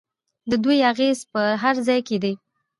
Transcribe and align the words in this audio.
د 0.49 0.51
دوی 0.63 0.79
اغیز 0.91 1.19
په 1.31 1.41
هر 1.61 1.75
ځای 1.87 1.99
کې 2.07 2.17
دی. 2.23 2.33